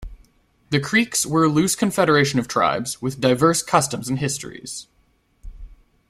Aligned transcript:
The 0.71 0.79
Creeks 0.79 1.27
were 1.27 1.43
a 1.43 1.47
loose 1.47 1.75
confederation 1.75 2.39
of 2.39 2.47
tribes 2.47 3.03
with 3.03 3.21
diverse 3.21 3.61
customs 3.61 4.09
and 4.09 4.17
histories. 4.17 4.87